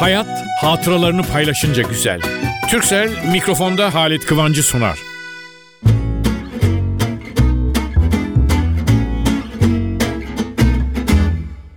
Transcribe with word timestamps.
Hayat 0.00 0.46
hatıralarını 0.60 1.22
paylaşınca 1.22 1.82
güzel. 1.82 2.20
Türksel 2.70 3.30
mikrofonda 3.32 3.94
Halit 3.94 4.26
Kıvancı 4.26 4.62
sunar. 4.62 4.98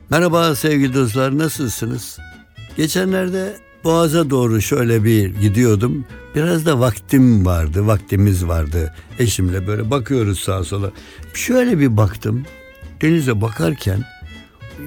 Merhaba 0.09 0.55
sevgili 0.55 0.93
dostlar 0.93 1.37
nasılsınız? 1.37 2.19
Geçenlerde 2.77 3.57
Boğaz'a 3.83 4.29
doğru 4.29 4.61
şöyle 4.61 5.03
bir 5.03 5.35
gidiyordum. 5.35 6.05
Biraz 6.35 6.65
da 6.65 6.79
vaktim 6.79 7.45
vardı, 7.45 7.87
vaktimiz 7.87 8.47
vardı. 8.47 8.95
Eşimle 9.19 9.67
böyle 9.67 9.91
bakıyoruz 9.91 10.39
sağa 10.39 10.63
sola. 10.63 10.91
Şöyle 11.33 11.79
bir 11.79 11.97
baktım. 11.97 12.45
Denize 13.01 13.41
bakarken 13.41 14.12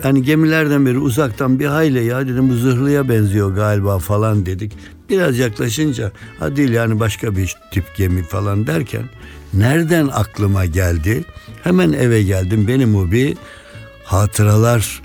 yani 0.05 0.23
gemilerden 0.23 0.87
beri 0.87 0.99
uzaktan 0.99 1.61
bir 1.61 1.67
hayli 1.67 2.05
ya 2.05 2.29
dedim 2.29 2.51
bu 2.51 2.55
zırhlıya 2.55 3.09
benziyor 3.09 3.55
galiba 3.55 3.99
falan 3.99 4.47
dedik. 4.47 4.73
Biraz 5.11 5.39
yaklaşınca 5.39 6.13
ha 6.39 6.57
değil 6.57 6.71
yani 6.71 7.01
başka 7.01 7.37
bir 7.37 7.57
tip 7.73 7.85
gemi 7.97 8.23
falan 8.23 8.67
derken 8.67 9.05
nereden 9.55 10.07
aklıma 10.07 10.65
geldi? 10.65 11.25
Hemen 11.65 11.93
eve 11.93 12.23
geldim. 12.23 12.69
Benim 12.69 12.97
o 12.97 13.11
bir 13.11 13.37
hatıralar 14.05 15.03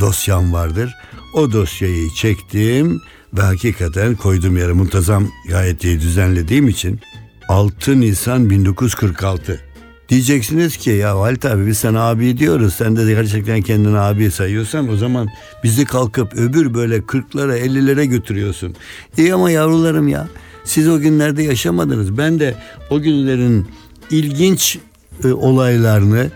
dosyam 0.00 0.52
vardır. 0.52 0.94
O 1.34 1.52
dosyayı 1.52 2.10
çektim 2.10 3.00
ve 3.36 3.42
hakikaten 3.42 4.14
koydum 4.14 4.56
yere 4.56 4.72
muntazam 4.72 5.28
gayet 5.48 5.84
iyi 5.84 6.00
düzenlediğim 6.00 6.68
için 6.68 7.00
6 7.48 8.00
Nisan 8.00 8.50
1946. 8.50 9.65
Diyeceksiniz 10.08 10.76
ki 10.76 10.90
ya 10.90 11.20
Halit 11.20 11.44
abi 11.44 11.66
biz 11.66 11.78
sana 11.78 12.00
abi 12.00 12.38
diyoruz. 12.38 12.74
Sen 12.74 12.96
de 12.96 13.04
gerçekten 13.04 13.62
kendini 13.62 13.98
abi 13.98 14.30
sayıyorsan 14.30 14.88
o 14.88 14.96
zaman 14.96 15.28
bizi 15.64 15.84
kalkıp 15.84 16.34
öbür 16.34 16.74
böyle 16.74 16.96
40'lara 16.96 17.58
50'lere 17.58 18.04
götürüyorsun. 18.04 18.74
İyi 19.18 19.34
ama 19.34 19.50
yavrularım 19.50 20.08
ya 20.08 20.28
siz 20.64 20.88
o 20.88 21.00
günlerde 21.00 21.42
yaşamadınız. 21.42 22.18
Ben 22.18 22.40
de 22.40 22.54
o 22.90 23.00
günlerin 23.00 23.66
ilginç 24.10 24.78
e, 25.24 25.32
olaylarını 25.32 26.30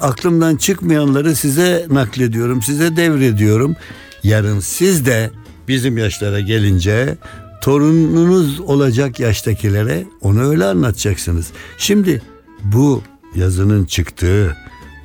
aklımdan 0.00 0.56
çıkmayanları 0.56 1.36
size 1.36 1.86
naklediyorum, 1.90 2.62
size 2.62 2.96
devrediyorum. 2.96 3.76
Yarın 4.22 4.60
siz 4.60 5.06
de 5.06 5.30
bizim 5.68 5.98
yaşlara 5.98 6.40
gelince 6.40 7.16
torununuz 7.62 8.60
olacak 8.60 9.20
yaştakilere 9.20 10.04
onu 10.20 10.48
öyle 10.48 10.64
anlatacaksınız. 10.64 11.46
Şimdi 11.78 12.22
bu 12.64 13.02
yazının 13.36 13.84
çıktığı 13.84 14.56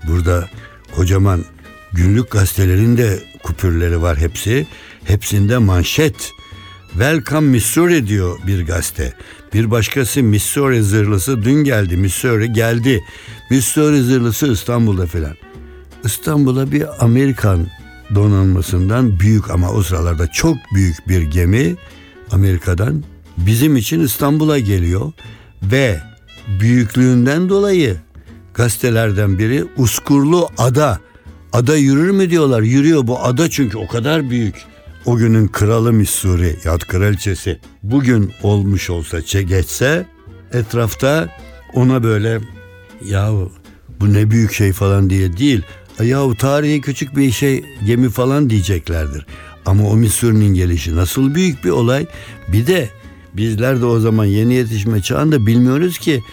burada 0.07 0.49
kocaman 0.95 1.45
günlük 1.93 2.31
gazetelerin 2.31 2.97
de 2.97 3.19
kupürleri 3.43 4.01
var 4.01 4.17
hepsi. 4.17 4.67
Hepsinde 5.03 5.57
manşet. 5.57 6.31
Welcome 6.91 7.47
Missouri 7.47 8.07
diyor 8.07 8.39
bir 8.47 8.65
gazete. 8.65 9.13
Bir 9.53 9.71
başkası 9.71 10.23
Missouri 10.23 10.83
zırhlısı 10.83 11.43
dün 11.43 11.63
geldi. 11.63 11.97
Missouri 11.97 12.53
geldi. 12.53 13.03
Missouri 13.49 14.01
zırhlısı 14.01 14.47
İstanbul'da 14.47 15.05
filan. 15.05 15.35
İstanbul'a 16.03 16.71
bir 16.71 17.03
Amerikan 17.03 17.67
donanmasından 18.15 19.19
büyük 19.19 19.51
ama 19.51 19.71
o 19.71 19.83
sıralarda 19.83 20.27
çok 20.27 20.57
büyük 20.75 21.07
bir 21.07 21.21
gemi 21.21 21.75
Amerika'dan 22.31 23.03
bizim 23.37 23.75
için 23.75 23.99
İstanbul'a 23.99 24.59
geliyor 24.59 25.11
ve 25.63 25.99
büyüklüğünden 26.59 27.49
dolayı 27.49 27.97
gazetelerden 28.53 29.39
biri 29.39 29.65
Uskurlu 29.77 30.49
Ada. 30.57 30.99
Ada 31.53 31.75
yürür 31.75 32.11
mü 32.11 32.29
diyorlar. 32.29 32.61
Yürüyor 32.61 33.07
bu 33.07 33.19
ada 33.19 33.49
çünkü 33.49 33.77
o 33.77 33.87
kadar 33.87 34.29
büyük. 34.29 34.55
O 35.05 35.17
günün 35.17 35.47
kralı 35.47 35.93
Missouri 35.93 36.55
yahut 36.65 36.87
kraliçesi 36.87 37.59
bugün 37.83 38.31
olmuş 38.43 38.89
olsa 38.89 39.19
geçse 39.41 40.05
etrafta 40.53 41.29
ona 41.73 42.03
böyle 42.03 42.39
yahu 43.05 43.51
bu 43.99 44.13
ne 44.13 44.31
büyük 44.31 44.53
şey 44.53 44.73
falan 44.73 45.09
diye 45.09 45.37
değil. 45.37 45.61
Yahu 46.03 46.35
tarihi 46.35 46.81
küçük 46.81 47.17
bir 47.17 47.31
şey 47.31 47.65
gemi 47.85 48.09
falan 48.09 48.49
diyeceklerdir. 48.49 49.25
Ama 49.65 49.89
o 49.89 49.95
Missouri'nin 49.95 50.53
gelişi 50.53 50.95
nasıl 50.95 51.35
büyük 51.35 51.63
bir 51.63 51.69
olay. 51.69 52.05
Bir 52.47 52.67
de 52.67 52.89
bizler 53.33 53.81
de 53.81 53.85
o 53.85 53.99
zaman 53.99 54.25
yeni 54.25 54.53
yetişme 54.53 55.01
çağında 55.01 55.45
bilmiyoruz 55.45 55.97
ki 55.97 56.23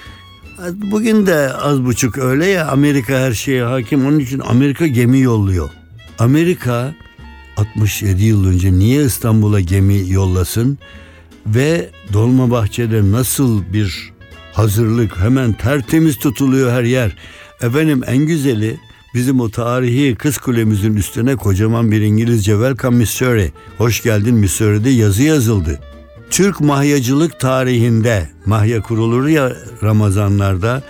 Bugün 0.67 1.27
de 1.27 1.53
az 1.53 1.85
buçuk 1.85 2.19
öyle 2.19 2.47
ya 2.47 2.67
Amerika 2.67 3.15
her 3.21 3.33
şeye 3.33 3.63
hakim 3.63 4.07
onun 4.07 4.19
için 4.19 4.39
Amerika 4.39 4.87
gemi 4.87 5.21
yolluyor. 5.21 5.71
Amerika 6.19 6.95
67 7.57 8.25
yıl 8.25 8.47
önce 8.47 8.73
niye 8.73 9.05
İstanbul'a 9.05 9.61
gemi 9.61 10.11
yollasın 10.11 10.79
ve 11.47 11.91
Dolmabahçe'de 12.13 13.13
nasıl 13.13 13.73
bir 13.73 14.13
hazırlık 14.53 15.19
hemen 15.19 15.53
tertemiz 15.53 16.19
tutuluyor 16.19 16.73
her 16.73 16.85
yer. 16.85 17.17
Efendim 17.63 18.03
en 18.07 18.19
güzeli 18.19 18.81
bizim 19.15 19.41
o 19.41 19.51
tarihi 19.51 20.15
kız 20.15 20.39
kulemizin 20.39 20.97
üstüne 20.97 21.37
kocaman 21.37 21.91
bir 21.91 22.01
İngilizce 22.01 22.53
Welcome 22.53 22.97
Missouri, 22.97 23.53
hoş 23.79 24.03
geldin 24.03 24.35
Missouri'de 24.35 24.91
yazı 24.91 25.23
yazıldı. 25.23 25.81
Türk 26.31 26.61
mahyacılık 26.61 27.41
tarihinde 27.41 28.28
mahya 28.47 28.83
kurulur 28.83 29.27
ya 29.27 29.53
Ramazanlarda 29.83 30.83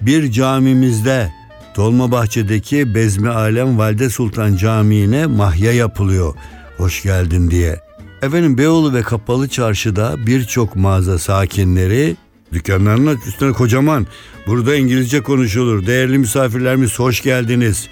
bir 0.00 0.30
camimizde 0.30 1.32
Dolmabahçe'deki 1.76 2.94
Bezmi 2.94 3.28
Alem 3.28 3.78
Valide 3.78 4.10
Sultan 4.10 4.56
Camii'ne 4.56 5.26
mahya 5.26 5.72
yapılıyor. 5.72 6.34
Hoş 6.76 7.02
geldin 7.02 7.50
diye. 7.50 7.80
Efendim 8.22 8.58
Beyoğlu 8.58 8.94
ve 8.94 9.02
Kapalı 9.02 9.48
Çarşı'da 9.48 10.26
birçok 10.26 10.76
mağaza 10.76 11.18
sakinleri 11.18 12.16
dükkanlarının 12.52 13.18
üstüne 13.26 13.52
kocaman 13.52 14.06
burada 14.46 14.76
İngilizce 14.76 15.22
konuşulur. 15.22 15.86
Değerli 15.86 16.18
misafirlerimiz 16.18 16.98
hoş 16.98 17.22
geldiniz. 17.22 17.88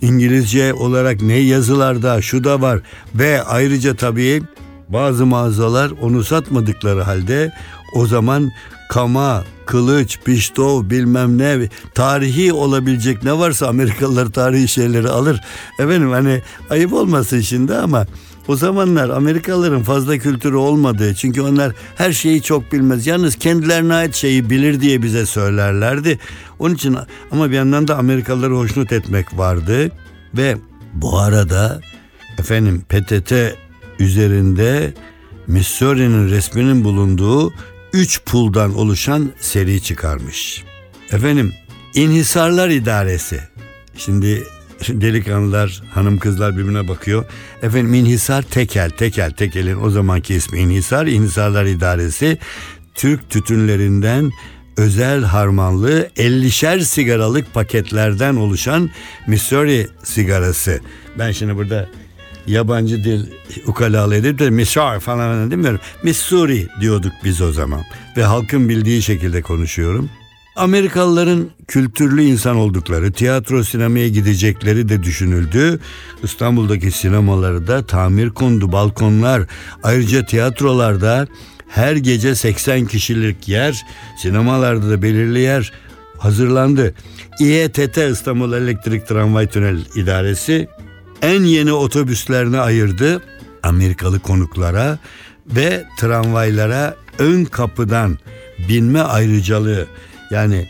İngilizce 0.00 0.74
olarak 0.74 1.22
ne 1.22 1.36
yazılarda 1.36 2.22
şu 2.22 2.44
da 2.44 2.60
var 2.60 2.80
ve 3.14 3.42
ayrıca 3.42 3.96
tabii 3.96 4.42
bazı 4.88 5.26
mağazalar 5.26 5.90
onu 6.00 6.24
satmadıkları 6.24 7.02
halde 7.02 7.52
o 7.94 8.06
zaman 8.06 8.52
kama, 8.88 9.44
kılıç, 9.66 10.18
piştov 10.24 10.90
bilmem 10.90 11.38
ne 11.38 11.68
tarihi 11.94 12.52
olabilecek 12.52 13.22
ne 13.22 13.38
varsa 13.38 13.66
Amerikalılar 13.66 14.26
tarihi 14.26 14.68
şeyleri 14.68 15.08
alır. 15.08 15.40
Efendim 15.78 16.10
hani 16.10 16.42
ayıp 16.70 16.92
olmasın 16.92 17.40
şimdi 17.40 17.74
ama 17.74 18.06
o 18.48 18.56
zamanlar 18.56 19.08
Amerikalıların 19.08 19.82
fazla 19.82 20.18
kültürü 20.18 20.56
olmadığı 20.56 21.14
çünkü 21.14 21.40
onlar 21.40 21.72
her 21.96 22.12
şeyi 22.12 22.42
çok 22.42 22.72
bilmez. 22.72 23.06
Yalnız 23.06 23.36
kendilerine 23.36 23.94
ait 23.94 24.14
şeyi 24.14 24.50
bilir 24.50 24.80
diye 24.80 25.02
bize 25.02 25.26
söylerlerdi. 25.26 26.18
Onun 26.58 26.74
için 26.74 26.96
ama 27.32 27.50
bir 27.50 27.56
yandan 27.56 27.88
da 27.88 27.96
Amerikalıları 27.96 28.54
hoşnut 28.54 28.92
etmek 28.92 29.38
vardı 29.38 29.90
ve 30.34 30.56
bu 30.94 31.18
arada 31.18 31.80
efendim 32.38 32.84
PTT 32.88 33.32
üzerinde 33.98 34.94
Missouri'nin 35.46 36.30
resminin 36.30 36.84
bulunduğu 36.84 37.52
üç 37.92 38.24
puldan 38.24 38.74
oluşan 38.74 39.32
seri 39.40 39.82
çıkarmış. 39.82 40.64
Efendim 41.12 41.52
İnhisarlar 41.94 42.68
İdaresi. 42.68 43.40
Şimdi 43.96 44.44
delikanlılar, 44.88 45.82
hanım 45.90 46.18
kızlar 46.18 46.56
birbirine 46.56 46.88
bakıyor. 46.88 47.24
Efendim 47.62 47.94
İnhisar 47.94 48.42
Tekel, 48.42 48.90
Tekel, 48.90 49.30
Tekel'in 49.30 49.82
o 49.82 49.90
zamanki 49.90 50.34
ismi 50.34 50.58
İnhisar, 50.58 51.06
İnhisarlar 51.06 51.64
İdaresi 51.64 52.38
Türk 52.94 53.30
tütünlerinden 53.30 54.30
özel 54.76 55.22
harmanlı 55.22 56.10
50'şer 56.16 56.80
sigaralık 56.80 57.54
paketlerden 57.54 58.36
oluşan 58.36 58.90
Missouri 59.26 59.88
sigarası. 60.02 60.80
Ben 61.18 61.32
şimdi 61.32 61.56
burada 61.56 61.88
yabancı 62.46 63.04
dil 63.04 63.26
ukalalı 63.66 64.14
edip 64.14 64.38
de 64.38 64.50
Missouri 64.50 65.00
falan 65.00 65.50
demiyorum. 65.50 65.80
Missouri 66.02 66.68
diyorduk 66.80 67.12
biz 67.24 67.40
o 67.40 67.52
zaman. 67.52 67.82
Ve 68.16 68.24
halkın 68.24 68.68
bildiği 68.68 69.02
şekilde 69.02 69.42
konuşuyorum. 69.42 70.10
Amerikalıların 70.56 71.50
kültürlü 71.68 72.22
insan 72.22 72.56
oldukları, 72.56 73.12
tiyatro 73.12 73.64
sinemaya 73.64 74.08
gidecekleri 74.08 74.88
de 74.88 75.02
düşünüldü. 75.02 75.80
İstanbul'daki 76.22 76.90
sinemaları 76.90 77.66
da 77.66 77.86
tamir 77.86 78.30
kondu, 78.30 78.72
balkonlar. 78.72 79.42
Ayrıca 79.82 80.26
tiyatrolarda 80.26 81.26
her 81.68 81.96
gece 81.96 82.34
80 82.34 82.86
kişilik 82.86 83.48
yer, 83.48 83.82
sinemalarda 84.22 84.90
da 84.90 85.02
belirli 85.02 85.40
yer 85.40 85.72
hazırlandı. 86.18 86.94
İETT 87.40 87.98
İstanbul 87.98 88.52
Elektrik 88.52 89.08
Tramvay 89.08 89.46
Tünel 89.46 89.78
İdaresi 89.94 90.68
en 91.26 91.44
yeni 91.44 91.72
otobüslerini 91.72 92.58
ayırdı 92.58 93.22
Amerikalı 93.62 94.20
konuklara 94.20 94.98
ve 95.46 95.84
tramvaylara 95.98 96.96
ön 97.18 97.44
kapıdan 97.44 98.18
binme 98.68 99.00
ayrıcalığı 99.00 99.86
yani 100.30 100.68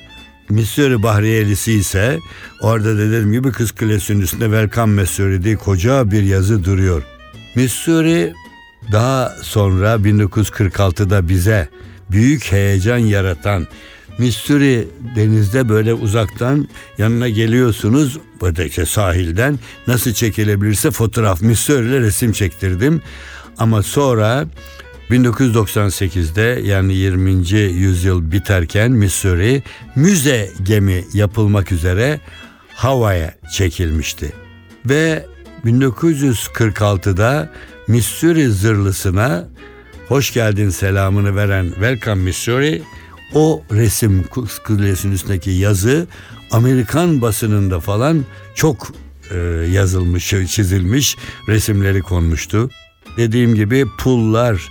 Missouri 0.49 1.03
Bahriyelisi 1.03 1.73
ise 1.73 2.19
orada 2.61 2.99
dediğim 2.99 3.32
gibi 3.32 3.53
Kız 3.53 3.73
Kulesi'nin 3.73 4.20
üstünde 4.20 4.44
Welcome 4.44 5.03
Missouri 5.03 5.44
diye 5.44 5.56
koca 5.56 6.11
bir 6.11 6.23
yazı 6.23 6.64
duruyor. 6.64 7.02
Missouri 7.55 8.32
daha 8.93 9.32
sonra 9.43 9.94
1946'da 9.94 11.29
bize 11.29 11.69
büyük 12.11 12.52
heyecan 12.52 12.99
yaratan 12.99 13.67
Missouri 14.18 14.88
denizde 15.16 15.68
böyle 15.68 15.94
uzaktan 15.94 16.68
yanına 16.98 17.28
geliyorsunuz 17.28 18.18
buradaki 18.40 18.86
sahilden 18.86 19.58
nasıl 19.86 20.12
çekilebilirse 20.12 20.90
fotoğraf 20.90 21.42
Missouri 21.42 22.00
resim 22.00 22.32
çektirdim. 22.32 23.02
Ama 23.58 23.82
sonra 23.82 24.46
1998'de 25.10 26.60
yani 26.68 26.94
20. 26.94 27.30
yüzyıl 27.60 28.32
biterken 28.32 28.92
Missouri 28.92 29.62
müze 29.96 30.50
gemi 30.62 31.04
yapılmak 31.12 31.72
üzere 31.72 32.20
havaya 32.74 33.34
çekilmişti. 33.52 34.32
Ve 34.86 35.26
1946'da 35.64 37.52
Missouri 37.88 38.48
zırlısına 38.48 39.48
hoş 40.08 40.32
geldin 40.32 40.70
selamını 40.70 41.36
veren 41.36 41.66
Welcome 41.66 42.22
Missouri 42.22 42.82
o 43.34 43.62
resim 43.73 44.25
kulesinin 44.64 45.12
üstündeki 45.12 45.50
yazı 45.50 46.06
Amerikan 46.50 47.23
basınında 47.23 47.81
falan 47.81 48.25
çok 48.55 48.93
e, 49.31 49.37
yazılmış, 49.70 50.28
çizilmiş, 50.28 51.17
resimleri 51.49 52.00
konmuştu. 52.02 52.70
Dediğim 53.17 53.55
gibi 53.55 53.87
pullar, 53.99 54.69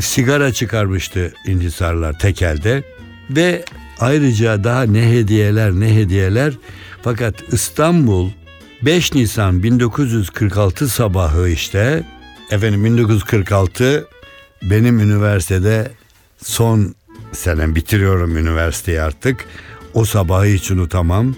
sigara 0.00 0.52
çıkarmıştı 0.52 1.34
inhisarlar 1.46 2.18
tekelde 2.18 2.82
ve 3.30 3.64
ayrıca 4.00 4.64
daha 4.64 4.82
ne 4.82 5.10
hediyeler 5.10 5.72
ne 5.72 5.94
hediyeler 5.94 6.54
fakat 7.02 7.34
İstanbul 7.52 8.30
5 8.82 9.14
Nisan 9.14 9.62
1946 9.62 10.88
sabahı 10.88 11.48
işte 11.48 12.04
efendim 12.50 12.84
1946 12.84 14.06
benim 14.62 15.00
üniversitede 15.00 15.90
son 16.42 16.94
senem 17.32 17.74
bitiriyorum 17.74 18.36
üniversiteyi 18.36 19.00
artık. 19.00 19.44
O 19.94 20.04
sabahı 20.04 20.46
hiç 20.46 20.70
unutamam. 20.70 21.34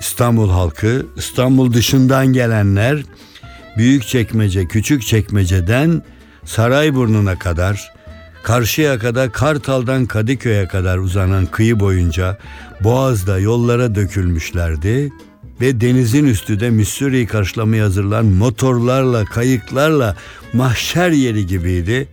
İstanbul 0.00 0.50
halkı, 0.50 1.06
İstanbul 1.16 1.72
dışından 1.72 2.26
gelenler 2.26 3.02
büyük 3.76 4.06
çekmece, 4.06 4.66
küçük 4.66 5.02
çekmeceden 5.02 6.02
Sarayburnu'na 6.44 7.38
kadar, 7.38 7.92
karşıya 8.42 8.98
kadar 8.98 9.32
Kartal'dan 9.32 10.06
Kadıköy'e 10.06 10.68
kadar 10.68 10.98
uzanan 10.98 11.46
kıyı 11.46 11.80
boyunca 11.80 12.38
Boğaz'da 12.80 13.38
yollara 13.38 13.94
dökülmüşlerdi 13.94 15.12
ve 15.60 15.80
denizin 15.80 16.24
üstü 16.26 16.60
de 16.60 16.70
Missouri'yi 16.70 17.26
karşılamaya 17.26 17.84
hazırlanan 17.84 18.26
motorlarla, 18.26 19.24
kayıklarla 19.24 20.16
mahşer 20.52 21.10
yeri 21.10 21.46
gibiydi 21.46 22.08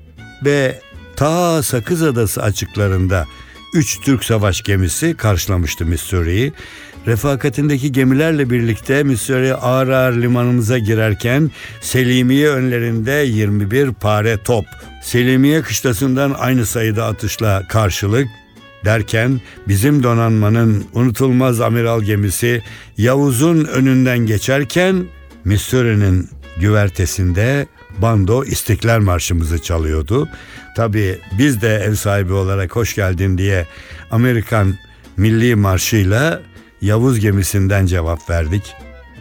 ve 0.45 0.79
ta 1.15 1.63
Sakız 1.63 2.03
Adası 2.03 2.43
açıklarında 2.43 3.25
üç 3.73 4.01
Türk 4.01 4.23
savaş 4.23 4.61
gemisi 4.61 5.17
karşılamıştı 5.17 5.85
Missouri'yi. 5.85 6.53
Refakatindeki 7.07 7.91
gemilerle 7.91 8.49
birlikte 8.49 9.03
Missouri 9.03 9.55
ağır 9.55 9.87
ağır 9.87 10.21
limanımıza 10.21 10.77
girerken 10.77 11.51
Selimiye 11.81 12.49
önlerinde 12.49 13.11
21 13.11 13.91
pare 13.91 14.37
top. 14.43 14.65
Selimiye 15.03 15.61
kışlasından 15.61 16.35
aynı 16.39 16.65
sayıda 16.65 17.05
atışla 17.05 17.67
karşılık 17.69 18.27
derken 18.85 19.41
bizim 19.67 20.03
donanmanın 20.03 20.85
unutulmaz 20.93 21.61
amiral 21.61 22.01
gemisi 22.01 22.61
Yavuz'un 22.97 23.65
önünden 23.65 24.19
geçerken 24.19 25.05
Missouri'nin 25.45 26.29
güvertesinde 26.57 27.67
bando 27.97 28.43
İstiklal 28.43 28.99
Marşımızı 28.99 29.61
çalıyordu. 29.61 30.29
Tabii 30.75 31.19
biz 31.37 31.61
de 31.61 31.75
ev 31.75 31.93
sahibi 31.95 32.33
olarak 32.33 32.75
hoş 32.75 32.95
geldin 32.95 33.37
diye 33.37 33.67
Amerikan 34.11 34.75
Milli 35.17 35.55
Marşı'yla 35.55 36.41
Yavuz 36.81 37.19
gemisinden 37.19 37.85
cevap 37.85 38.29
verdik. 38.29 38.73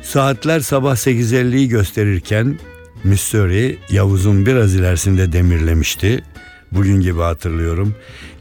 Saatler 0.03 0.61
sabah 0.61 0.97
8.50'yi 0.97 1.69
gösterirken 1.69 2.59
Missouri 3.05 3.79
Yavuz'un 3.91 4.47
biraz 4.47 4.75
ilerisinde 4.75 5.33
demirlemişti. 5.33 6.25
Bugün 6.73 7.01
gibi 7.01 7.21
hatırlıyorum. 7.21 7.95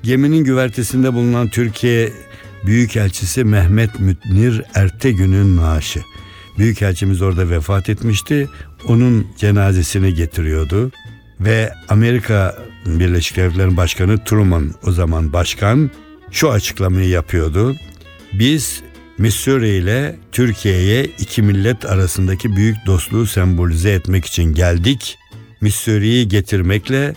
Geminin 0.04 0.44
güvertesinde 0.44 1.14
bulunan 1.14 1.50
Türkiye 1.50 2.10
Büyükelçisi 2.66 3.44
Mehmet 3.44 4.00
Mütnir 4.00 4.62
Ertegün'ün 4.74 5.58
naaşı. 5.58 6.00
Büyükelçimiz 6.58 7.22
orada 7.22 7.50
vefat 7.50 7.90
etmişti. 7.90 8.50
Onun 8.88 9.28
cenazesini 9.38 10.14
getiriyordu. 10.14 10.92
Ve 11.46 11.74
Amerika 11.90 12.58
Birleşik 12.86 13.38
Devletleri 13.38 13.78
Başkanı 13.78 14.24
Truman 14.24 14.74
o 14.88 14.92
zaman 14.92 15.34
başkan 15.34 15.92
şu 16.32 16.52
açıklamayı 16.52 17.10
yapıyordu. 17.10 17.76
Biz 18.34 18.82
Missouri 19.18 19.70
ile 19.70 20.16
Türkiye'ye 20.32 21.06
iki 21.06 21.42
millet 21.42 21.86
arasındaki 21.86 22.56
büyük 22.56 22.78
dostluğu 22.86 23.26
sembolize 23.26 23.92
etmek 23.92 24.26
için 24.26 24.44
geldik. 24.44 25.18
Missouri'yi 25.62 26.28
getirmekle 26.28 27.16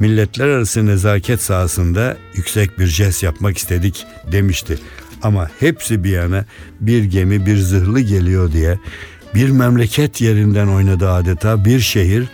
milletler 0.00 0.48
arası 0.48 0.86
nezaket 0.86 1.42
sahasında 1.42 2.16
yüksek 2.34 2.78
bir 2.78 2.86
jest 2.86 3.22
yapmak 3.22 3.58
istedik 3.58 4.06
demişti. 4.32 4.78
Ama 5.22 5.50
hepsi 5.60 6.04
bir 6.04 6.10
yana 6.10 6.44
bir 6.80 7.04
gemi 7.04 7.46
bir 7.46 7.56
zırhlı 7.56 8.00
geliyor 8.00 8.52
diye 8.52 8.78
bir 9.34 9.48
memleket 9.48 10.20
yerinden 10.20 10.66
oynadı 10.66 11.10
adeta 11.10 11.64
bir 11.64 11.80
şehir 11.80 12.24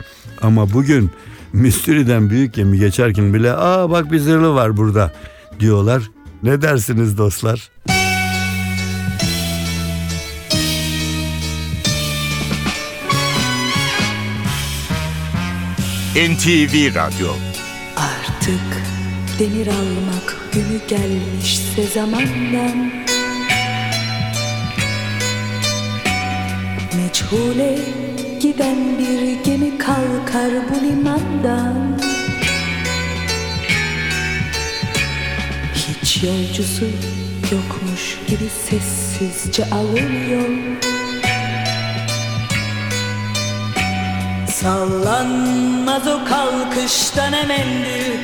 ama 0.43 0.73
bugün 0.73 1.11
Missouri'den 1.53 2.31
büyük 2.31 2.55
gemi 2.55 2.79
geçerken 2.79 3.35
bile 3.35 3.53
aa 3.53 3.91
bak 3.91 4.13
bir 4.13 4.19
zırhlı 4.19 4.55
var 4.55 4.77
burada 4.77 5.13
diyorlar. 5.61 6.03
Ne 6.43 6.63
dersiniz 6.63 7.19
dostlar? 7.19 7.71
NTV 16.17 16.95
Radyo 16.95 17.29
Artık 17.97 18.83
demir 19.39 19.67
almak 19.67 20.37
günü 20.53 20.81
gelmişse 20.89 21.87
zamandan 21.95 22.93
Meçhule 26.97 27.79
giden 28.41 28.99
bir 28.99 29.45
gemi 29.45 29.79
kalkar 29.79 30.51
bu 30.71 30.87
limandan. 30.87 32.01
Hiç 35.75 36.23
yolcusu 36.23 36.85
yokmuş 37.53 38.19
gibi 38.29 38.49
sessizce 38.69 39.65
alır 39.65 40.31
yol 40.31 40.81
Sallanmaz 44.49 46.07
o 46.07 46.25
kalkıştan 46.25 47.33
emendi 47.33 48.21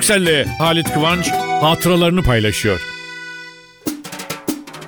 Türkcell'le 0.00 0.46
Halit 0.58 0.94
Kıvanç 0.94 1.30
hatıralarını 1.60 2.22
paylaşıyor. 2.22 2.80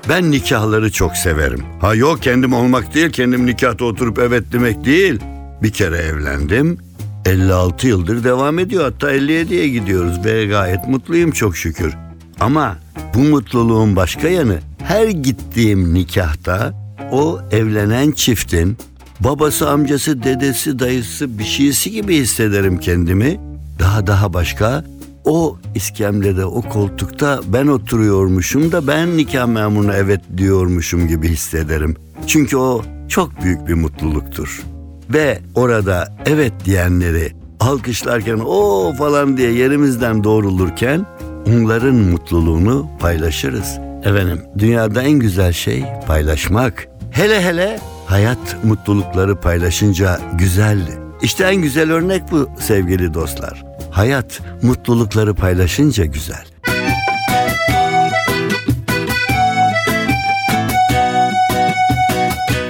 Ben 0.09 0.31
nikahları 0.31 0.92
çok 0.92 1.16
severim. 1.16 1.64
Ha 1.81 1.95
yok 1.95 2.23
kendim 2.23 2.52
olmak 2.52 2.95
değil, 2.95 3.11
kendim 3.11 3.47
nikahta 3.47 3.85
oturup 3.85 4.19
evet 4.19 4.45
demek 4.52 4.85
değil. 4.85 5.21
Bir 5.62 5.71
kere 5.71 5.97
evlendim. 5.97 6.78
56 7.26 7.87
yıldır 7.87 8.25
devam 8.25 8.59
ediyor. 8.59 8.85
Hatta 8.85 9.14
57'ye 9.14 9.69
gidiyoruz 9.69 10.25
ve 10.25 10.47
gayet 10.47 10.88
mutluyum 10.88 11.31
çok 11.31 11.57
şükür. 11.57 11.95
Ama 12.40 12.76
bu 13.14 13.19
mutluluğun 13.19 13.97
başka 13.97 14.28
yanı 14.28 14.59
her 14.85 15.09
gittiğim 15.09 15.95
nikahta 15.95 16.75
o 17.11 17.40
evlenen 17.50 18.11
çiftin 18.11 18.78
babası, 19.21 19.71
amcası, 19.71 20.23
dedesi, 20.23 20.78
dayısı 20.78 21.38
bir 21.38 21.45
şeysi 21.45 21.90
gibi 21.90 22.16
hissederim 22.16 22.78
kendimi. 22.78 23.40
Daha 23.78 24.07
daha 24.07 24.33
başka 24.33 24.85
o 25.25 25.57
iskemlede, 25.75 26.45
o 26.45 26.62
koltukta 26.62 27.41
ben 27.47 27.67
oturuyormuşum 27.67 28.73
da 28.73 28.87
ben 28.87 29.17
nikah 29.17 29.47
memuruna 29.47 29.97
evet 29.97 30.21
diyormuşum 30.37 31.09
gibi 31.09 31.29
hissederim. 31.29 31.97
Çünkü 32.26 32.57
o 32.57 32.83
çok 33.09 33.43
büyük 33.43 33.69
bir 33.69 33.75
mutluluktur. 33.75 34.62
Ve 35.11 35.38
orada 35.55 36.17
evet 36.26 36.52
diyenleri 36.64 37.33
alkışlarken 37.61 38.38
o 38.47 38.93
falan 38.99 39.37
diye 39.37 39.52
yerimizden 39.52 40.25
doğrulurken 40.25 41.07
onların 41.49 41.95
mutluluğunu 41.95 42.88
paylaşırız. 43.00 43.79
Efendim 44.05 44.41
dünyada 44.59 45.02
en 45.02 45.12
güzel 45.12 45.52
şey 45.52 45.85
paylaşmak. 46.07 46.88
Hele 47.11 47.43
hele 47.43 47.81
hayat 48.07 48.64
mutlulukları 48.64 49.37
paylaşınca 49.37 50.21
güzel. 50.38 50.79
İşte 51.23 51.45
en 51.45 51.57
güzel 51.57 51.91
örnek 51.91 52.23
bu 52.31 52.49
sevgili 52.61 53.14
dostlar. 53.14 53.64
Hayat 53.93 54.41
mutlulukları 54.63 55.35
paylaşınca 55.35 56.05
güzel. 56.05 56.47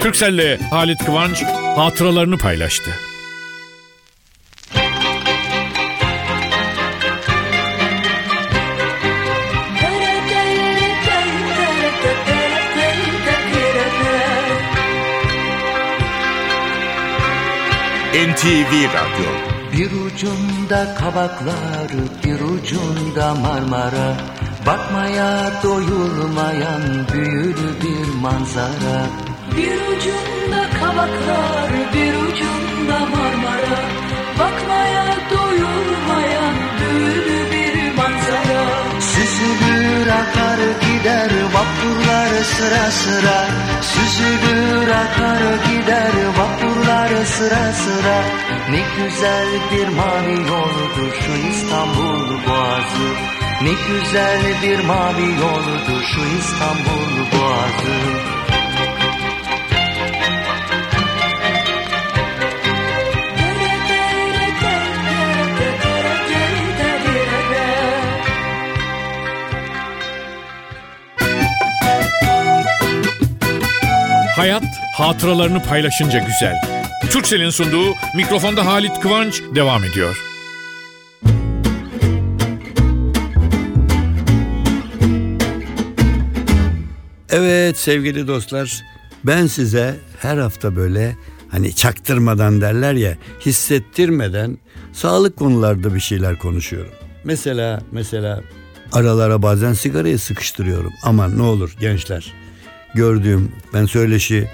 Türkcell'le 0.01 0.57
Halit 0.69 1.05
Kıvanç 1.05 1.43
hatıralarını 1.75 2.37
paylaştı. 2.37 2.91
NTV 18.13 18.93
Radyo 18.93 19.52
Bir 19.77 19.91
ucunda 19.91 20.95
kabaklar, 20.95 21.89
bir 22.23 22.39
ucunda 22.39 23.35
Marmara. 23.35 24.13
Bakmaya 24.65 25.51
doyulmayan 25.63 26.81
büyülü 27.13 27.69
bir 27.83 28.21
manzara. 28.21 28.99
Bir 29.57 29.75
ucunda 29.91 30.61
kabaklar, 30.79 31.71
bir 31.93 32.13
ucunda 32.13 32.99
Marmara. 32.99 33.79
Bakmaya 34.39 35.05
doyulmayan 35.31 36.55
büyülü 36.79 37.51
bir 37.51 37.95
manzara. 37.97 38.65
Süzülür 38.99 40.07
akar 40.07 40.59
gider 40.81 41.31
vapurlar 41.53 42.43
sıra 42.43 42.91
sıra. 42.91 43.45
Süzülür 43.81 44.87
akar 44.87 45.41
gider 45.67 46.13
vapurlar 46.37 47.25
sıra 47.25 47.73
sıra 47.73 48.52
Ne 48.73 48.79
güzel 48.79 49.47
bir 49.71 49.87
mavi 49.87 50.49
yoldur 50.49 51.13
şu 51.13 51.49
İstanbul 51.49 52.29
boğazı 52.47 53.09
Ne 53.61 53.69
güzel 53.69 54.41
bir 54.63 54.85
mavi 54.85 55.21
yoldur 55.21 56.03
şu 56.03 56.21
İstanbul 56.39 57.31
boğazı 57.31 58.33
Hayat 74.35 74.63
hatıralarını 74.97 75.63
paylaşınca 75.63 76.19
güzel. 76.19 76.55
Türkcell'in 77.13 77.49
sunduğu 77.49 77.92
mikrofonda 78.15 78.65
Halit 78.65 78.99
Kıvanç 78.99 79.41
devam 79.55 79.83
ediyor. 79.83 80.17
Evet 87.29 87.77
sevgili 87.77 88.27
dostlar 88.27 88.81
ben 89.23 89.47
size 89.47 89.95
her 90.19 90.37
hafta 90.37 90.75
böyle 90.75 91.15
hani 91.49 91.75
çaktırmadan 91.75 92.61
derler 92.61 92.93
ya 92.93 93.17
hissettirmeden 93.45 94.57
sağlık 94.93 95.37
konularda 95.37 95.95
bir 95.95 95.99
şeyler 95.99 96.39
konuşuyorum. 96.39 96.93
Mesela 97.23 97.81
mesela 97.91 98.41
aralara 98.91 99.41
bazen 99.41 99.73
sigarayı 99.73 100.19
sıkıştırıyorum. 100.19 100.93
Aman 101.03 101.37
ne 101.37 101.41
olur 101.41 101.75
gençler 101.79 102.33
gördüğüm 102.95 103.51
ben 103.73 103.85
söyleşi 103.85 104.49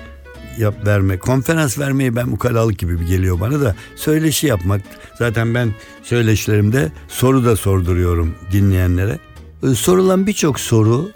yap 0.59 0.85
verme 0.85 1.17
konferans 1.17 1.79
vermeyi 1.79 2.15
ben 2.15 2.27
ukalalık 2.27 2.79
gibi 2.79 2.99
bir 2.99 3.07
geliyor 3.07 3.39
bana 3.39 3.61
da 3.61 3.75
söyleşi 3.95 4.47
yapmak 4.47 4.81
zaten 5.17 5.53
ben 5.53 5.73
söyleşilerimde 6.03 6.91
soru 7.07 7.45
da 7.45 7.55
sorduruyorum 7.55 8.35
dinleyenlere. 8.51 9.19
Ee, 9.63 9.67
Sorulan 9.75 10.27
birçok 10.27 10.59
soru 10.59 11.11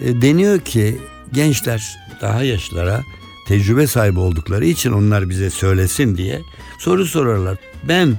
e, 0.00 0.22
deniyor 0.22 0.60
ki 0.60 0.98
gençler 1.32 1.96
daha 2.20 2.42
yaşlara 2.42 3.02
tecrübe 3.48 3.86
sahibi 3.86 4.18
oldukları 4.18 4.66
için 4.66 4.92
onlar 4.92 5.28
bize 5.28 5.50
söylesin 5.50 6.16
diye 6.16 6.40
soru 6.78 7.06
sorarlar. 7.06 7.58
Ben 7.88 8.14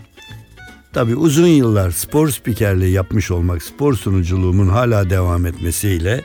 tabii 0.94 1.16
uzun 1.16 1.48
yıllar 1.48 1.92
spor 1.92 2.30
spikerliği 2.30 2.92
yapmış 2.92 3.32
olmak, 3.32 3.64
spor 3.64 3.94
sunuculuğumun 3.94 4.68
hala 4.68 5.10
devam 5.10 5.46
etmesiyle 5.46 6.22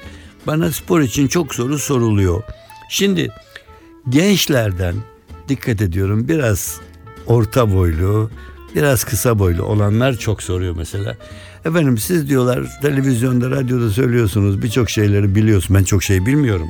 bana 0.46 0.72
spor 0.72 1.00
için 1.00 1.28
çok 1.28 1.54
soru 1.54 1.78
soruluyor. 1.78 2.42
Şimdi 2.90 3.30
gençlerden 4.08 4.94
dikkat 5.48 5.82
ediyorum 5.82 6.28
biraz 6.28 6.80
orta 7.26 7.74
boylu, 7.74 8.30
biraz 8.74 9.04
kısa 9.04 9.38
boylu 9.38 9.62
olanlar 9.62 10.14
çok 10.14 10.42
soruyor 10.42 10.76
mesela. 10.76 11.16
Efendim 11.64 11.98
siz 11.98 12.28
diyorlar 12.28 12.66
televizyonda, 12.82 13.50
radyoda 13.50 13.90
söylüyorsunuz 13.90 14.62
birçok 14.62 14.90
şeyleri 14.90 15.34
biliyorsun. 15.34 15.76
Ben 15.76 15.84
çok 15.84 16.02
şey 16.02 16.26
bilmiyorum. 16.26 16.68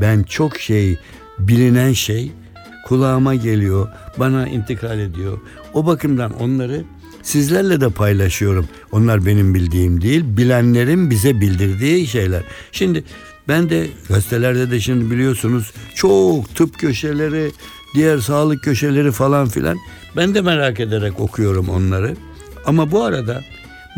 Ben 0.00 0.22
çok 0.22 0.58
şey, 0.58 0.98
bilinen 1.38 1.92
şey 1.92 2.32
kulağıma 2.86 3.34
geliyor, 3.34 3.88
bana 4.18 4.48
intikal 4.48 4.98
ediyor. 4.98 5.38
O 5.74 5.86
bakımdan 5.86 6.40
onları 6.40 6.84
sizlerle 7.22 7.80
de 7.80 7.88
paylaşıyorum. 7.90 8.68
Onlar 8.92 9.26
benim 9.26 9.54
bildiğim 9.54 10.02
değil, 10.02 10.24
bilenlerin 10.26 11.10
bize 11.10 11.40
bildirdiği 11.40 12.06
şeyler. 12.06 12.42
Şimdi 12.72 13.04
ben 13.48 13.70
de 13.70 13.86
gazetelerde 14.08 14.70
de 14.70 14.80
şimdi 14.80 15.10
biliyorsunuz 15.10 15.72
çok 15.94 16.54
tıp 16.54 16.78
köşeleri, 16.78 17.52
diğer 17.94 18.18
sağlık 18.18 18.62
köşeleri 18.62 19.12
falan 19.12 19.48
filan. 19.48 19.78
Ben 20.16 20.34
de 20.34 20.40
merak 20.40 20.80
ederek 20.80 21.20
okuyorum 21.20 21.68
onları. 21.68 22.16
Ama 22.66 22.90
bu 22.90 23.04
arada 23.04 23.42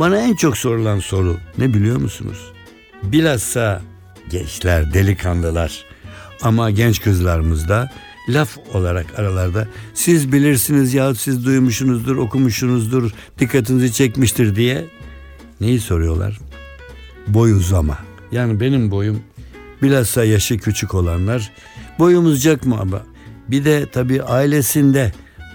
bana 0.00 0.18
en 0.18 0.34
çok 0.34 0.58
sorulan 0.58 0.98
soru 0.98 1.36
ne 1.58 1.74
biliyor 1.74 1.96
musunuz? 1.96 2.52
Bilhassa 3.02 3.82
gençler, 4.30 4.94
delikanlılar 4.94 5.84
ama 6.42 6.70
genç 6.70 7.00
kızlarımız 7.00 7.68
da 7.68 7.90
laf 8.28 8.58
olarak 8.74 9.18
aralarda 9.18 9.68
siz 9.94 10.32
bilirsiniz 10.32 10.94
ya 10.94 11.14
siz 11.14 11.44
duymuşsunuzdur, 11.46 12.16
okumuşsunuzdur, 12.16 13.10
dikkatinizi 13.38 13.92
çekmiştir 13.92 14.56
diye 14.56 14.84
neyi 15.60 15.80
soruyorlar? 15.80 16.38
Boy 17.26 17.52
uzama. 17.52 17.98
Yani 18.32 18.60
benim 18.60 18.90
boyum 18.90 19.22
bilhassa 19.84 20.24
yaşı 20.24 20.58
küçük 20.58 20.94
olanlar. 20.94 21.52
Boyum 21.98 22.26
uzayacak 22.26 22.66
mı 22.66 22.78
ama? 22.80 23.00
Bir 23.48 23.64
de 23.64 23.86
tabii 23.92 24.22
ailesinde 24.22 25.12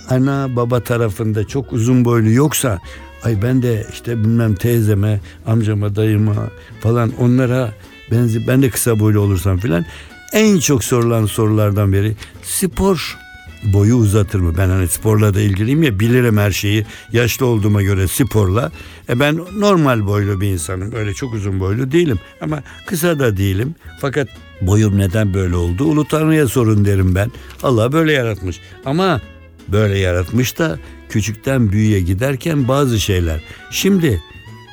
ana 0.10 0.56
baba 0.56 0.80
tarafında 0.80 1.48
çok 1.48 1.74
uzun 1.74 2.06
boylu 2.06 2.32
yoksa 2.32 2.80
ay 3.24 3.42
ben 3.42 3.62
de 3.62 3.88
işte 3.94 4.18
bilmem 4.20 4.56
teyzeme, 4.56 5.20
amcama, 5.46 5.96
dayıma 5.96 6.50
falan 6.82 7.12
onlara 7.20 7.74
benzi 8.12 8.48
ben 8.48 8.62
de 8.62 8.70
kısa 8.70 9.00
boylu 9.00 9.20
olursam 9.20 9.58
filan 9.58 9.86
en 10.34 10.60
çok 10.60 10.84
sorulan 10.84 11.26
sorulardan 11.26 11.94
biri 11.94 12.16
spor 12.44 13.18
boyu 13.64 13.96
uzatır 13.96 14.40
mı? 14.40 14.54
Ben 14.58 14.70
hani 14.70 14.88
sporla 14.88 15.34
da 15.34 15.42
ilgiliyim 15.42 15.84
ya 15.84 16.00
bilirim 16.00 16.38
her 16.38 16.52
şeyi. 16.52 16.86
Yaşlı 17.12 17.46
olduğuma 17.46 17.84
göre 17.84 18.08
sporla. 18.08 18.72
E 19.10 19.20
ben 19.20 19.40
normal 19.58 20.08
boylu 20.08 20.42
bir 20.42 20.48
insanım. 20.48 20.96
Öyle 20.96 21.14
çok 21.14 21.34
uzun 21.34 21.60
boylu 21.60 21.92
değilim. 21.92 22.20
Ama 22.42 22.64
kısa 22.86 23.20
da 23.20 23.38
değilim. 23.38 23.76
Fakat 24.02 24.28
boyum 24.62 24.98
neden 24.98 25.34
böyle 25.34 25.56
oldu? 25.56 25.84
Ulu 25.84 26.06
Tanrı'ya 26.06 26.48
sorun 26.48 26.86
derim 26.86 27.16
ben. 27.16 27.32
Allah 27.64 27.92
böyle 27.92 28.12
yaratmış. 28.14 28.60
Ama 28.86 29.22
böyle 29.68 29.98
yaratmış 29.98 30.58
da 30.60 30.80
küçükten 31.10 31.72
büyüye 31.72 32.00
giderken 32.00 32.68
bazı 32.68 33.00
şeyler. 33.00 33.42
Şimdi 33.72 34.22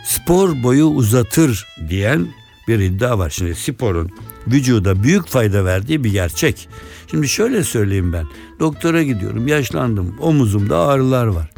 spor 0.07 0.62
boyu 0.62 0.85
uzatır 0.85 1.66
diyen 1.88 2.26
bir 2.69 2.78
iddia 2.78 3.19
var. 3.19 3.31
Şimdi 3.31 3.55
sporun 3.55 4.11
vücuda 4.47 5.02
büyük 5.02 5.28
fayda 5.28 5.64
verdiği 5.64 6.05
bir 6.05 6.12
gerçek. 6.12 6.69
Şimdi 7.10 7.28
şöyle 7.28 7.64
söyleyeyim 7.64 8.12
ben. 8.12 8.26
Doktora 8.60 9.02
gidiyorum, 9.02 9.48
yaşlandım, 9.48 10.14
omuzumda 10.20 10.78
ağrılar 10.78 11.26
var. 11.26 11.50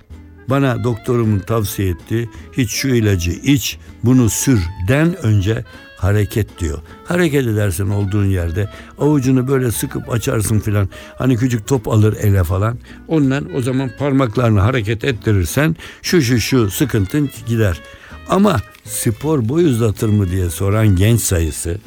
bana 0.49 0.85
doktorumun 0.85 1.39
tavsiye 1.39 1.89
ettiği 1.89 2.29
hiç 2.53 2.71
şu 2.71 2.89
ilacı 2.89 3.31
iç 3.31 3.79
bunu 4.05 4.31
sür 4.31 4.61
den 4.89 5.17
önce 5.27 5.65
hareket 5.97 6.61
diyor. 6.61 6.79
Hareket 7.05 7.47
edersin 7.47 7.91
olduğun 7.91 8.27
yerde 8.27 8.71
avucunu 8.99 9.49
böyle 9.49 9.71
sıkıp 9.71 10.13
açarsın 10.13 10.61
filan. 10.61 10.89
Hani 11.19 11.37
küçük 11.37 11.67
top 11.67 11.89
alır 11.89 12.17
ele 12.17 12.45
falan. 12.45 12.79
Ondan 13.09 13.57
o 13.57 13.63
zaman 13.63 13.91
parmaklarını 13.99 14.61
hareket 14.61 15.05
ettirirsen 15.05 15.77
şu 16.03 16.23
şu 16.23 16.41
şu 16.41 16.71
sıkıntın 16.71 17.31
gider. 17.47 17.81
Ama 18.29 18.61
spor 18.85 19.49
boy 19.49 19.65
uzatır 19.65 20.09
mı 20.09 20.31
diye 20.31 20.51
soran 20.51 20.97
genç 20.97 21.21
sayısı 21.21 21.79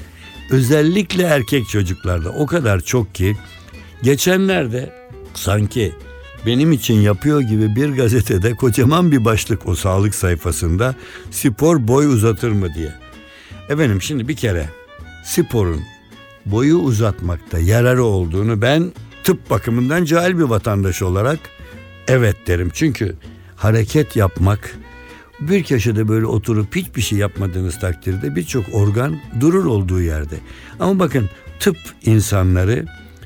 özellikle 0.52 1.24
erkek 1.24 1.70
çocuklarda 1.70 2.30
o 2.30 2.46
kadar 2.46 2.80
çok 2.80 3.16
ki 3.16 3.38
geçenlerde 4.04 4.94
sanki 5.34 5.96
benim 6.46 6.72
için 6.72 7.02
yapıyor 7.02 7.42
gibi 7.42 7.76
bir 7.76 7.90
gazetede 7.90 8.56
kocaman 8.56 9.12
bir 9.12 9.26
başlık 9.26 9.68
o 9.68 9.76
sağlık 9.76 10.16
sayfasında 10.16 10.96
spor 11.32 11.88
boy 11.88 12.06
uzatır 12.06 12.52
mı 12.52 12.74
diye. 12.74 12.94
Efendim 13.70 14.02
şimdi 14.02 14.28
bir 14.28 14.36
kere 14.36 14.70
sporun 15.24 15.82
boyu 16.46 16.78
uzatmakta 16.78 17.60
yararı 17.60 18.04
olduğunu 18.04 18.62
ben 18.62 18.92
tıp 19.24 19.50
bakımından 19.50 20.06
cahil 20.06 20.38
bir 20.38 20.44
vatandaş 20.44 21.02
olarak 21.02 21.40
evet 22.08 22.36
derim. 22.48 22.72
Çünkü 22.74 23.16
hareket 23.56 24.16
yapmak 24.16 24.76
bir 25.42 25.64
köşede 25.64 26.08
böyle 26.08 26.26
oturup 26.26 26.76
hiçbir 26.76 27.02
şey 27.02 27.18
yapmadığınız 27.18 27.80
takdirde 27.80 28.36
birçok 28.36 28.66
organ 28.74 29.20
durur 29.40 29.66
olduğu 29.66 30.02
yerde. 30.02 30.36
Ama 30.80 31.00
bakın 31.00 31.30
tıp 31.60 31.78
insanları 32.06 32.86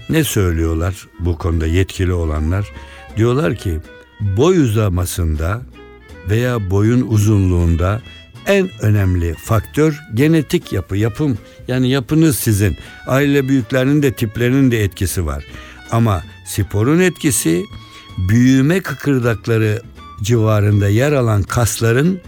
ne 0.09 0.23
söylüyorlar 0.23 1.07
bu 1.19 1.37
konuda 1.37 1.67
yetkili 1.67 2.13
olanlar? 2.13 2.71
Diyorlar 3.17 3.55
ki 3.55 3.79
boy 4.21 4.59
uzamasında 4.59 5.61
veya 6.29 6.69
boyun 6.69 7.07
uzunluğunda 7.07 8.01
en 8.45 8.69
önemli 8.81 9.33
faktör 9.33 10.01
genetik 10.13 10.73
yapı, 10.73 10.97
yapım. 10.97 11.37
Yani 11.67 11.89
yapınız 11.89 12.39
sizin. 12.39 12.77
Aile 13.07 13.47
büyüklerinin 13.47 14.03
de 14.03 14.13
tiplerinin 14.13 14.71
de 14.71 14.83
etkisi 14.83 15.25
var. 15.25 15.43
Ama 15.91 16.23
sporun 16.45 16.99
etkisi 16.99 17.63
büyüme 18.17 18.79
kıkırdakları 18.79 19.81
civarında 20.25 20.89
yer 20.89 21.11
alan 21.11 21.43
kasların 21.43 22.19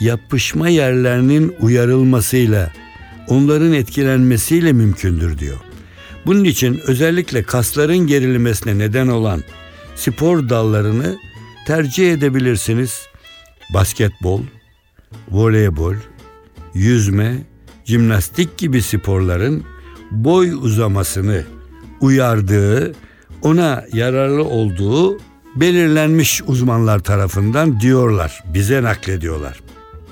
yapışma 0.00 0.68
yerlerinin 0.68 1.54
uyarılmasıyla, 1.60 2.72
onların 3.28 3.72
etkilenmesiyle 3.72 4.72
mümkündür 4.72 5.38
diyor. 5.38 5.58
Bunun 6.26 6.44
için 6.44 6.80
özellikle 6.86 7.42
kasların 7.42 7.98
gerilmesine 7.98 8.78
neden 8.78 9.08
olan 9.08 9.42
spor 9.96 10.48
dallarını 10.48 11.18
tercih 11.66 12.12
edebilirsiniz. 12.12 13.02
Basketbol, 13.74 14.42
voleybol, 15.30 15.94
yüzme, 16.74 17.42
jimnastik 17.84 18.58
gibi 18.58 18.82
sporların 18.82 19.64
boy 20.10 20.52
uzamasını 20.52 21.44
uyardığı, 22.00 22.94
ona 23.42 23.84
yararlı 23.92 24.44
olduğu 24.44 25.18
belirlenmiş 25.56 26.42
uzmanlar 26.46 26.98
tarafından 26.98 27.80
diyorlar, 27.80 28.42
bize 28.54 28.82
naklediyorlar. 28.82 29.60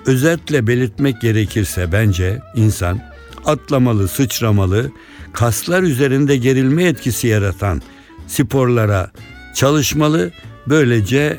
Özetle 0.07 0.67
belirtmek 0.67 1.21
gerekirse 1.21 1.93
bence 1.93 2.41
insan 2.57 3.01
atlamalı, 3.45 4.09
sıçramalı, 4.09 4.91
kaslar 5.33 5.83
üzerinde 5.83 6.37
gerilme 6.37 6.85
etkisi 6.85 7.27
yaratan 7.27 7.83
sporlara 8.27 9.11
çalışmalı. 9.55 10.31
Böylece 10.67 11.39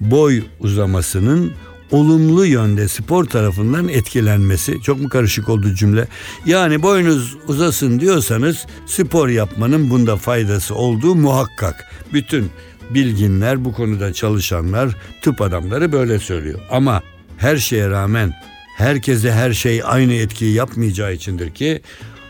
boy 0.00 0.42
uzamasının 0.60 1.52
olumlu 1.90 2.46
yönde 2.46 2.88
spor 2.88 3.24
tarafından 3.24 3.88
etkilenmesi 3.88 4.82
çok 4.82 5.00
mu 5.00 5.08
karışık 5.08 5.48
oldu 5.48 5.74
cümle? 5.74 6.08
Yani 6.46 6.82
boyunuz 6.82 7.36
uzasın 7.48 8.00
diyorsanız 8.00 8.66
spor 8.86 9.28
yapmanın 9.28 9.90
bunda 9.90 10.16
faydası 10.16 10.74
olduğu 10.74 11.14
muhakkak. 11.14 11.84
Bütün 12.12 12.50
bilginler 12.90 13.64
bu 13.64 13.72
konuda 13.72 14.12
çalışanlar 14.12 14.96
tıp 15.22 15.40
adamları 15.40 15.92
böyle 15.92 16.18
söylüyor. 16.18 16.60
Ama 16.70 17.02
her 17.38 17.56
şeye 17.56 17.90
rağmen 17.90 18.32
herkese 18.76 19.32
her 19.32 19.52
şey 19.52 19.82
aynı 19.84 20.14
etkiyi 20.14 20.54
yapmayacağı 20.54 21.14
içindir 21.14 21.50
ki 21.50 21.82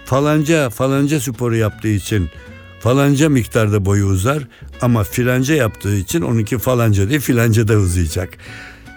falanca 0.04 0.70
falanca 0.70 1.20
sporu 1.20 1.56
yaptığı 1.56 1.88
için 1.88 2.30
falanca 2.80 3.28
miktarda 3.28 3.84
boyu 3.84 4.06
uzar 4.06 4.42
ama 4.82 5.04
filanca 5.04 5.54
yaptığı 5.54 5.96
için 5.96 6.22
onunki 6.22 6.58
falanca 6.58 7.08
değil 7.10 7.20
filanca 7.20 7.68
da 7.68 7.76
uzayacak. 7.76 8.28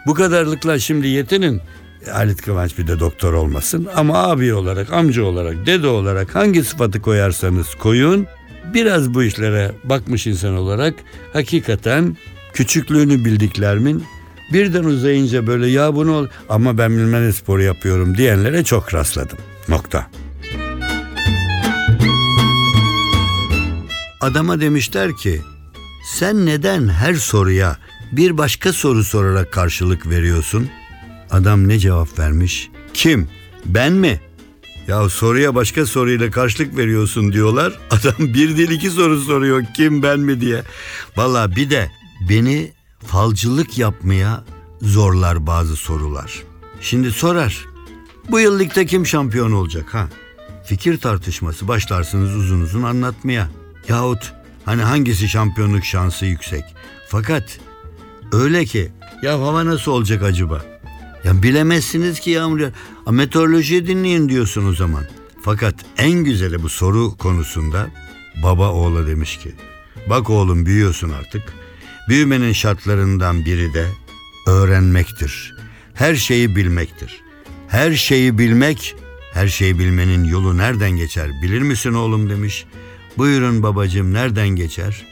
Bu 0.05 0.13
kadarlıkla 0.13 0.79
şimdi 0.79 1.07
yetinin 1.07 1.61
Halit 2.11 2.41
Kıvanç 2.41 2.77
bir 2.77 2.87
de 2.87 2.99
doktor 2.99 3.33
olmasın 3.33 3.87
ama 3.95 4.17
abi 4.17 4.53
olarak, 4.53 4.93
amca 4.93 5.23
olarak, 5.23 5.65
dede 5.65 5.87
olarak 5.87 6.35
hangi 6.35 6.63
sıfatı 6.63 7.01
koyarsanız 7.01 7.75
koyun 7.75 8.27
biraz 8.73 9.13
bu 9.13 9.23
işlere 9.23 9.71
bakmış 9.83 10.27
insan 10.27 10.57
olarak 10.57 10.93
hakikaten 11.33 12.17
küçüklüğünü 12.53 13.25
bildiklerimin 13.25 14.03
birden 14.53 14.83
uzayınca 14.83 15.47
böyle 15.47 15.67
ya 15.67 15.95
bunu 15.95 16.15
ol 16.15 16.27
ama 16.49 16.77
ben 16.77 16.91
bilmem 16.91 17.33
sporu 17.33 17.61
yapıyorum 17.61 18.17
diyenlere 18.17 18.63
çok 18.63 18.93
rastladım. 18.93 19.37
Nokta. 19.67 20.07
Adama 24.21 24.61
demişler 24.61 25.17
ki 25.17 25.41
sen 26.05 26.45
neden 26.45 26.87
her 26.87 27.13
soruya 27.13 27.77
bir 28.11 28.37
başka 28.37 28.73
soru 28.73 29.03
sorarak 29.03 29.53
karşılık 29.53 30.09
veriyorsun? 30.09 30.69
Adam 31.31 31.67
ne 31.67 31.79
cevap 31.79 32.19
vermiş? 32.19 32.69
Kim? 32.93 33.29
Ben 33.65 33.93
mi? 33.93 34.19
Ya 34.89 35.09
soruya 35.09 35.55
başka 35.55 35.85
soruyla 35.85 36.31
karşılık 36.31 36.77
veriyorsun 36.77 37.33
diyorlar. 37.33 37.79
Adam 37.91 38.33
bir 38.33 38.57
değil 38.57 38.69
iki 38.69 38.89
soru 38.89 39.21
soruyor 39.21 39.63
kim 39.75 40.03
ben 40.03 40.19
mi 40.19 40.41
diye. 40.41 40.63
Valla 41.17 41.55
bir 41.55 41.69
de 41.69 41.91
beni 42.29 42.71
falcılık 43.07 43.77
yapmaya 43.77 44.43
zorlar 44.81 45.47
bazı 45.47 45.75
sorular. 45.75 46.43
Şimdi 46.81 47.11
sorar. 47.11 47.65
Bu 48.29 48.39
yıl 48.39 48.59
ligde 48.59 48.85
kim 48.85 49.07
şampiyon 49.07 49.51
olacak 49.51 49.93
ha? 49.93 50.07
Fikir 50.65 50.97
tartışması 50.97 51.67
başlarsınız 51.67 52.35
uzun 52.35 52.61
uzun 52.61 52.83
anlatmaya. 52.83 53.49
Yahut 53.87 54.33
hani 54.65 54.81
hangisi 54.81 55.29
şampiyonluk 55.29 55.85
şansı 55.85 56.25
yüksek. 56.25 56.63
Fakat 57.09 57.59
öyle 58.31 58.65
ki 58.65 58.91
ya 59.21 59.33
hava 59.33 59.65
nasıl 59.65 59.91
olacak 59.91 60.23
acaba? 60.23 60.78
Ya 61.23 61.43
bilemezsiniz 61.43 62.19
ki 62.19 62.29
yağmur 62.29 62.59
ya. 62.59 62.71
Meteoroloji 63.11 63.87
dinleyin 63.87 64.29
diyorsun 64.29 64.65
o 64.65 64.73
zaman. 64.73 65.03
Fakat 65.41 65.75
en 65.97 66.11
güzeli 66.11 66.63
bu 66.63 66.69
soru 66.69 67.17
konusunda 67.17 67.89
baba 68.43 68.71
oğla 68.71 69.07
demiş 69.07 69.37
ki 69.37 69.51
bak 70.09 70.29
oğlum 70.29 70.65
büyüyorsun 70.65 71.09
artık. 71.09 71.43
Büyümenin 72.09 72.53
şartlarından 72.53 73.45
biri 73.45 73.73
de 73.73 73.85
öğrenmektir. 74.47 75.55
Her 75.93 76.15
şeyi 76.15 76.55
bilmektir. 76.55 77.21
Her 77.67 77.91
şeyi 77.93 78.37
bilmek, 78.37 78.95
her 79.33 79.47
şeyi 79.47 79.79
bilmenin 79.79 80.23
yolu 80.23 80.57
nereden 80.57 80.91
geçer 80.91 81.29
bilir 81.43 81.61
misin 81.61 81.93
oğlum 81.93 82.29
demiş. 82.29 82.65
Buyurun 83.17 83.63
babacığım 83.63 84.13
nereden 84.13 84.49
geçer? 84.49 85.05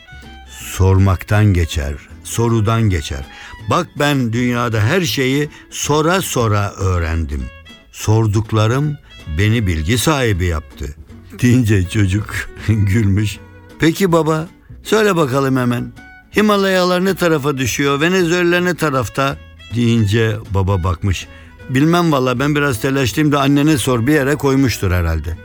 Sormaktan 0.50 1.46
geçer, 1.54 1.94
sorudan 2.24 2.82
geçer. 2.82 3.26
Bak 3.70 3.88
ben 4.00 4.34
dünyada 4.34 4.82
her 4.82 5.02
şeyi 5.02 5.50
sora 5.70 6.22
sora 6.22 6.74
öğrendim. 6.74 7.44
Sorduklarım 7.92 8.98
beni 9.38 9.68
bilgi 9.68 9.98
sahibi 9.98 10.46
yaptı. 10.46 10.96
Deyince 11.42 11.90
çocuk 11.90 12.36
gülmüş. 12.68 13.38
Peki 13.80 14.12
baba 14.12 14.48
söyle 14.84 15.16
bakalım 15.16 15.58
hemen. 15.58 15.94
Himalayalar 16.36 17.06
ne 17.06 17.16
tarafa 17.16 17.58
düşüyor, 17.58 18.02
Venezuela 18.02 18.60
ne 18.60 18.76
tarafta? 18.76 19.38
Deyince 19.76 20.38
baba 20.52 20.84
bakmış. 20.84 21.28
Bilmem 21.70 22.12
valla 22.12 22.40
ben 22.40 22.56
biraz 22.56 22.82
telaşlıyım 22.82 23.32
da 23.32 23.42
annene 23.42 23.78
sor 23.78 24.08
bir 24.08 24.14
yere 24.14 24.36
koymuştur 24.36 24.92
herhalde. 24.92 25.38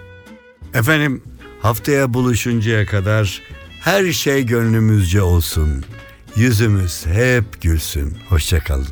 Efendim 0.75 1.23
haftaya 1.63 2.15
buluşuncaya 2.15 2.87
kadar 2.87 3.41
her 3.81 4.13
şey 4.13 4.47
gönlümüzce 4.47 5.23
olsun. 5.23 5.85
Yüzümüz 6.37 7.07
hep 7.07 7.63
gülsün. 7.63 8.19
Hoşçakalın. 8.29 8.89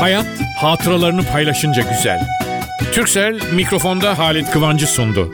Hayat 0.00 0.26
hatıralarını 0.56 1.22
paylaşınca 1.26 1.82
güzel. 1.82 2.28
Türksel 2.92 3.40
mikrofonda 3.54 4.18
Halit 4.18 4.50
Kıvancı 4.50 4.86
sundu. 4.86 5.32